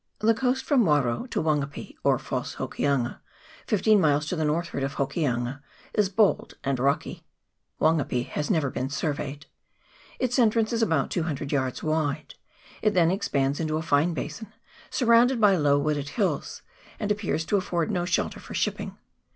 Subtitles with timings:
[0.17, 3.19] The coast from Waro to Wangape, or False Hokianga,
[3.67, 5.61] fifteen miles to the northward of Hokianga,
[5.93, 7.23] is bold and rocky.
[7.77, 9.45] Wan gape has never been surveyed.
[10.17, 12.33] Its entrance is about 200 yards wide;
[12.81, 14.51] it then expands into a fine basin,
[14.89, 16.63] surrounded by low wooded hills,
[16.99, 18.97] and appears to afford no shelter for shipping.